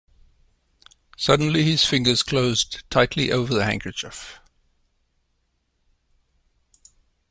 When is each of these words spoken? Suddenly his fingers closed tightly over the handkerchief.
Suddenly 1.15 1.61
his 1.63 1.85
fingers 1.85 2.23
closed 2.23 2.83
tightly 2.89 3.31
over 3.31 3.53
the 3.53 3.65
handkerchief. 3.65 4.39